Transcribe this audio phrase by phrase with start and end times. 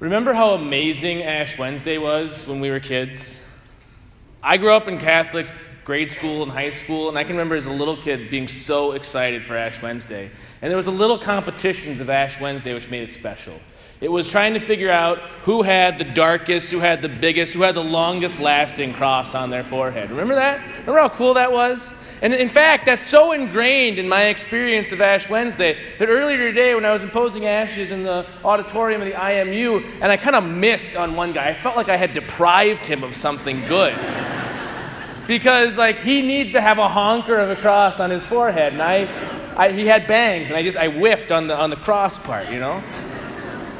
[0.00, 3.38] Remember how amazing Ash Wednesday was when we were kids?
[4.42, 5.46] I grew up in Catholic
[5.84, 8.92] grade school and high school, and I can remember as a little kid being so
[8.92, 10.30] excited for Ash Wednesday.
[10.62, 13.60] And there was a little competitions of Ash Wednesday which made it special.
[14.00, 17.60] It was trying to figure out who had the darkest, who had the biggest, who
[17.60, 20.08] had the longest lasting cross on their forehead.
[20.08, 20.62] Remember that?
[20.78, 21.94] Remember how cool that was?
[22.22, 26.74] And in fact, that's so ingrained in my experience of Ash Wednesday that earlier today,
[26.74, 30.44] when I was imposing ashes in the auditorium of the IMU, and I kind of
[30.44, 33.94] missed on one guy, I felt like I had deprived him of something good.
[35.26, 38.82] because, like, he needs to have a honker of a cross on his forehead, and
[38.82, 39.08] I,
[39.56, 42.50] I, he had bangs, and I just, I whiffed on the, on the cross part,
[42.50, 42.82] you know?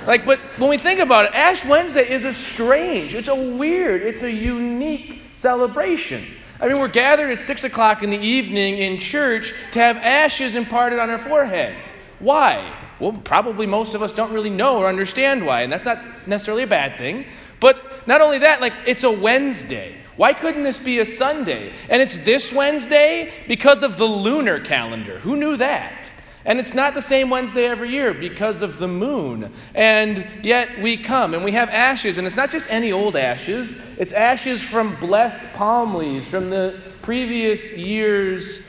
[0.06, 4.00] Like, but when we think about it, Ash Wednesday is a strange, it's a weird,
[4.00, 6.24] it's a unique celebration.
[6.60, 10.54] I mean, we're gathered at 6 o'clock in the evening in church to have ashes
[10.54, 11.74] imparted on our forehead.
[12.18, 12.76] Why?
[13.00, 16.64] Well, probably most of us don't really know or understand why, and that's not necessarily
[16.64, 17.24] a bad thing.
[17.60, 19.96] But not only that, like, it's a Wednesday.
[20.16, 21.72] Why couldn't this be a Sunday?
[21.88, 25.18] And it's this Wednesday because of the lunar calendar.
[25.20, 26.09] Who knew that?
[26.44, 29.52] And it's not the same Wednesday every year because of the moon.
[29.74, 33.82] And yet we come and we have ashes, and it's not just any old ashes,
[33.98, 38.66] it's ashes from blessed palm leaves from the previous year's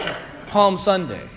[0.47, 1.29] Palm Sunday.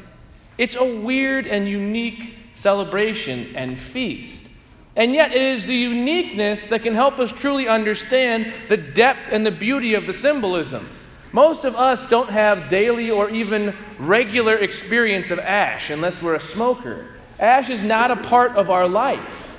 [0.58, 4.48] It's a weird and unique celebration and feast.
[4.96, 9.44] And yet, it is the uniqueness that can help us truly understand the depth and
[9.44, 10.88] the beauty of the symbolism.
[11.34, 16.40] Most of us don't have daily or even regular experience of ash unless we're a
[16.40, 17.06] smoker.
[17.40, 19.50] Ash is not a part of our life.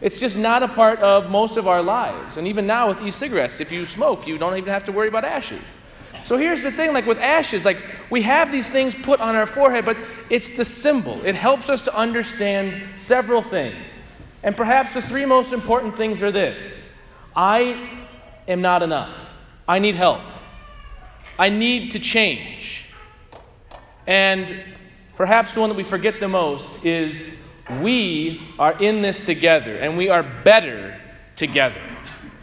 [0.00, 2.38] It's just not a part of most of our lives.
[2.38, 5.26] And even now with e-cigarettes, if you smoke, you don't even have to worry about
[5.26, 5.76] ashes.
[6.24, 9.44] So here's the thing like with ashes, like we have these things put on our
[9.44, 9.98] forehead, but
[10.30, 11.22] it's the symbol.
[11.26, 13.76] It helps us to understand several things.
[14.42, 16.94] And perhaps the three most important things are this
[17.36, 17.90] I
[18.48, 19.14] am not enough.
[19.68, 20.22] I need help.
[21.40, 22.84] I need to change.
[24.06, 24.62] And
[25.16, 27.34] perhaps the one that we forget the most is
[27.80, 31.00] we are in this together and we are better
[31.36, 31.80] together.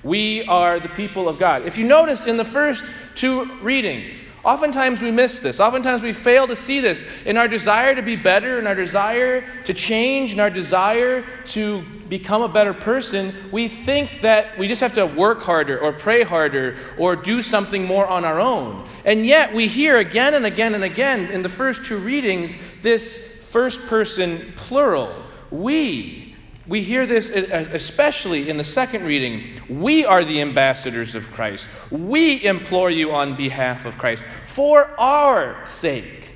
[0.01, 1.67] We are the people of God.
[1.67, 5.59] If you notice in the first two readings, Oftentimes we miss this.
[5.59, 7.05] Oftentimes we fail to see this.
[7.25, 11.81] In our desire to be better, in our desire to change, in our desire to
[12.07, 16.23] become a better person, we think that we just have to work harder or pray
[16.23, 18.87] harder or do something more on our own.
[19.03, 23.35] And yet we hear again and again and again in the first two readings this
[23.49, 25.13] first person plural.
[25.51, 26.26] We.
[26.67, 29.61] We hear this especially in the second reading.
[29.69, 31.67] We are the ambassadors of Christ.
[31.89, 36.29] We implore you on behalf of Christ for our sake.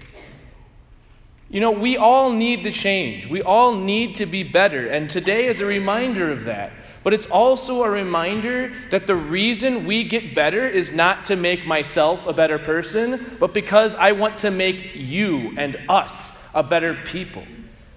[1.49, 3.27] You know, we all need to change.
[3.27, 4.87] We all need to be better.
[4.87, 6.71] And today is a reminder of that.
[7.03, 11.65] But it's also a reminder that the reason we get better is not to make
[11.65, 16.93] myself a better person, but because I want to make you and us a better
[16.93, 17.43] people.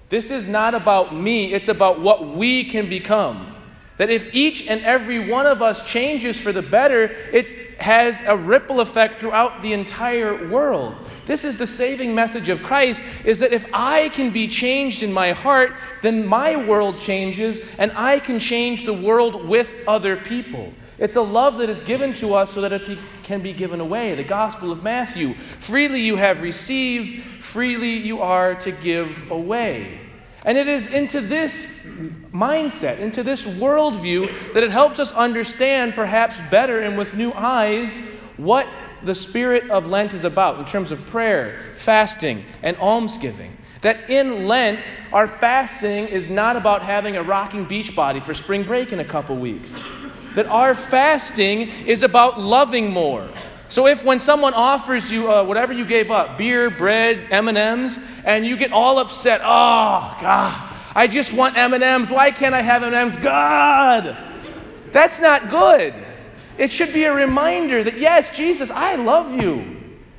[0.08, 3.54] This is not about me, it's about what we can become.
[3.96, 8.36] That if each and every one of us changes for the better, it has a
[8.36, 10.94] ripple effect throughout the entire world.
[11.26, 15.12] This is the saving message of Christ is that if I can be changed in
[15.12, 20.72] my heart, then my world changes and I can change the world with other people.
[20.98, 24.14] It's a love that is given to us so that it can be given away.
[24.14, 30.00] The Gospel of Matthew freely you have received, freely you are to give away.
[30.44, 31.86] And it is into this
[32.32, 37.96] mindset, into this worldview, that it helps us understand perhaps better and with new eyes
[38.36, 38.68] what
[39.02, 43.56] the spirit of Lent is about in terms of prayer, fasting, and almsgiving.
[43.80, 48.62] That in Lent, our fasting is not about having a rocking beach body for spring
[48.62, 49.74] break in a couple weeks.
[50.34, 53.28] That our fasting is about loving more.
[53.68, 58.46] So if when someone offers you uh, whatever you gave up, beer, bread, M&Ms, and
[58.46, 62.10] you get all upset, oh God, I just want M&Ms.
[62.10, 63.16] Why can't I have M&Ms?
[63.16, 64.16] God,
[64.92, 65.94] that's not good.
[66.56, 69.74] It should be a reminder that yes, Jesus, I love you.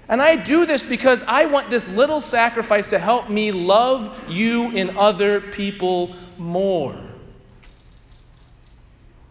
[0.08, 4.76] And I do this because I want this little sacrifice to help me love you
[4.78, 6.96] and other people more.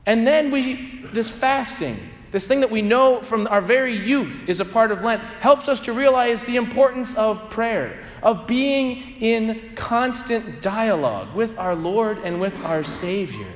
[0.07, 1.97] And then we, this fasting,
[2.31, 5.69] this thing that we know from our very youth is a part of Lent, helps
[5.69, 12.19] us to realize the importance of prayer, of being in constant dialogue with our Lord
[12.25, 13.47] and with our Savior.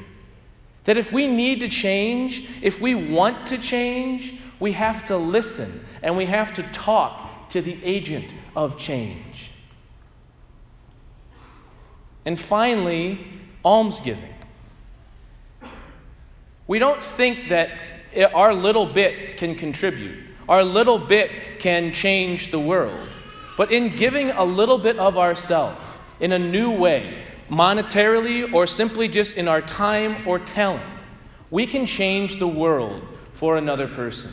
[0.84, 5.86] That if we need to change, if we want to change, we have to listen
[6.02, 9.50] and we have to talk to the agent of change.
[12.24, 13.26] And finally,
[13.64, 14.37] almsgiving.
[16.68, 17.70] We don't think that
[18.34, 23.00] our little bit can contribute, our little bit can change the world.
[23.56, 25.80] But in giving a little bit of ourselves
[26.20, 30.82] in a new way, monetarily or simply just in our time or talent,
[31.50, 34.30] we can change the world for another person.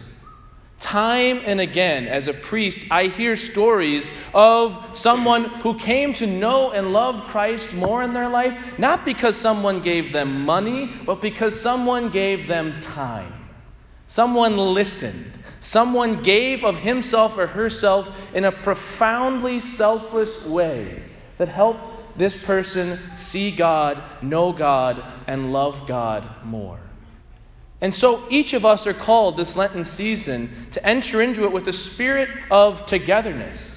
[0.86, 6.74] Time and again, as a priest, I hear stories of someone who came to know
[6.74, 11.60] and love Christ more in their life, not because someone gave them money, but because
[11.60, 13.34] someone gave them time.
[14.08, 15.32] Someone listened.
[15.60, 21.02] Someone gave of himself or herself in a profoundly selfless way
[21.40, 26.80] that helped this person see God, know God, and love God more.
[27.82, 31.68] And so each of us are called this Lenten season to enter into it with
[31.68, 33.74] a spirit of togetherness.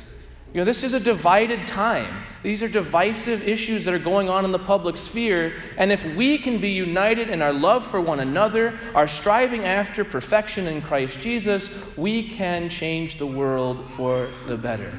[0.54, 2.24] You know, this is a divided time.
[2.42, 5.54] These are divisive issues that are going on in the public sphere.
[5.76, 10.04] And if we can be united in our love for one another, our striving after
[10.04, 14.92] perfection in Christ Jesus, we can change the world for the better.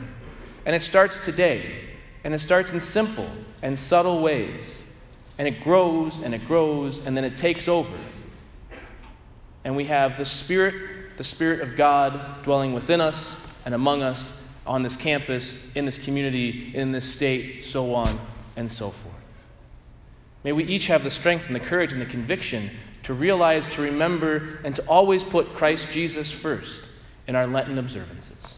[0.66, 1.86] And it starts today.
[2.24, 3.30] And it starts in simple
[3.64, 4.86] and subtle ways.
[5.40, 7.96] And it grows and it grows and then it takes over
[9.64, 13.36] and we have the Spirit, the Spirit of God dwelling within us
[13.66, 18.20] and among us on this campus, in this community, in this state, so on
[18.56, 19.16] and so forth.
[20.44, 22.70] May we each have the strength and the courage and the conviction
[23.04, 26.86] to realize, to remember, and to always put Christ Jesus first
[27.28, 28.56] in our Lenten observances.